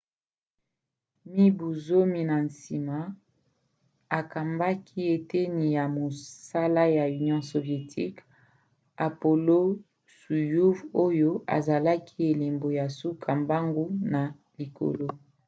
[1.35, 2.97] mibu zomi na nsima
[4.19, 8.21] akambaki eteni ya mosala ya union soviétique
[9.07, 14.21] apollo-soyouz oyo ezalaki elembo ya suka mbangu na
[14.59, 15.07] likolo